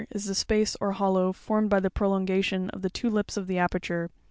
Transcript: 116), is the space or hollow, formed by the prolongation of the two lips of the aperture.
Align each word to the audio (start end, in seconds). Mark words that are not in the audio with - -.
116), 0.01 0.19
is 0.19 0.25
the 0.27 0.33
space 0.33 0.75
or 0.81 0.93
hollow, 0.93 1.31
formed 1.31 1.69
by 1.69 1.79
the 1.79 1.91
prolongation 1.91 2.71
of 2.71 2.81
the 2.81 2.89
two 2.89 3.07
lips 3.07 3.37
of 3.37 3.45
the 3.45 3.59
aperture. 3.59 4.09